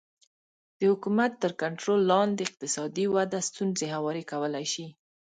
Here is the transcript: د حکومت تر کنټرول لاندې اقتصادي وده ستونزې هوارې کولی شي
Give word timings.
د 0.79 0.81
حکومت 0.91 1.31
تر 1.43 1.51
کنټرول 1.61 1.99
لاندې 2.11 2.41
اقتصادي 2.47 3.05
وده 3.15 3.39
ستونزې 3.49 3.87
هوارې 3.95 4.23
کولی 4.31 4.65
شي 4.73 4.87